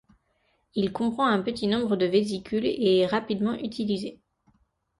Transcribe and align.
Il 0.73 0.91
comprend 0.93 1.27
un 1.27 1.43
petit 1.43 1.67
nombre 1.67 1.95
de 1.95 2.07
vésicules 2.07 2.65
et 2.65 3.01
est 3.01 3.05
rapidement 3.05 3.53
utilisé. 3.53 4.19